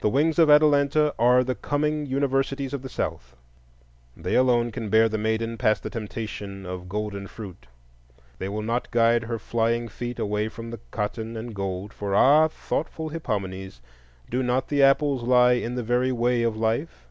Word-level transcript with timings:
The 0.00 0.08
Wings 0.08 0.40
of 0.40 0.50
Atalanta 0.50 1.14
are 1.16 1.44
the 1.44 1.54
coming 1.54 2.04
universities 2.04 2.74
of 2.74 2.82
the 2.82 2.88
South. 2.88 3.36
They 4.16 4.34
alone 4.34 4.72
can 4.72 4.88
bear 4.88 5.08
the 5.08 5.18
maiden 5.18 5.56
past 5.56 5.84
the 5.84 5.90
temptation 5.90 6.66
of 6.66 6.88
golden 6.88 7.28
fruit. 7.28 7.68
They 8.40 8.48
will 8.48 8.62
not 8.62 8.90
guide 8.90 9.22
her 9.22 9.38
flying 9.38 9.86
feet 9.86 10.18
away 10.18 10.48
from 10.48 10.72
the 10.72 10.80
cotton 10.90 11.36
and 11.36 11.54
gold; 11.54 11.92
for—ah, 11.92 12.48
thoughtful 12.48 13.10
Hippomenes!—do 13.10 14.42
not 14.42 14.66
the 14.66 14.82
apples 14.82 15.22
lie 15.22 15.52
in 15.52 15.76
the 15.76 15.84
very 15.84 16.10
Way 16.10 16.42
of 16.42 16.56
Life? 16.56 17.06